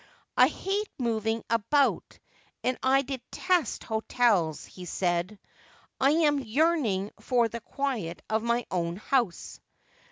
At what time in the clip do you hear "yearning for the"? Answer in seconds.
6.39-7.61